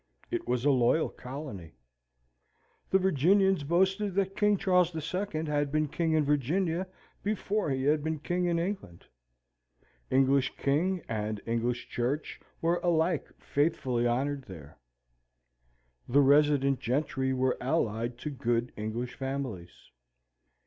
[0.31, 1.75] It was a loyal colony.
[2.89, 5.45] The Virginians boasted that King Charles II.
[5.45, 6.87] had been king in Virginia
[7.21, 9.05] before he had been king in England.
[10.09, 14.75] English king and English church were alike faithfully honoured there.
[16.09, 19.91] The resident gentry were allied to good English families.